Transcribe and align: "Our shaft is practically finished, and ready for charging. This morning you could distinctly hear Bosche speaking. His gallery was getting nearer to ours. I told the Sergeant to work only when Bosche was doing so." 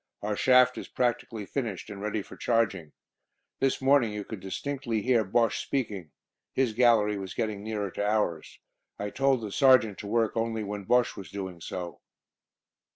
"Our 0.23 0.35
shaft 0.35 0.79
is 0.79 0.87
practically 0.87 1.45
finished, 1.45 1.87
and 1.91 2.01
ready 2.01 2.23
for 2.23 2.35
charging. 2.35 2.93
This 3.59 3.79
morning 3.83 4.11
you 4.11 4.23
could 4.23 4.39
distinctly 4.39 5.03
hear 5.03 5.23
Bosche 5.23 5.61
speaking. 5.63 6.09
His 6.53 6.73
gallery 6.73 7.19
was 7.19 7.35
getting 7.35 7.61
nearer 7.63 7.91
to 7.91 8.03
ours. 8.09 8.57
I 8.97 9.11
told 9.11 9.41
the 9.41 9.51
Sergeant 9.51 9.99
to 9.99 10.07
work 10.07 10.31
only 10.35 10.63
when 10.63 10.85
Bosche 10.85 11.15
was 11.15 11.29
doing 11.29 11.61
so." 11.61 12.01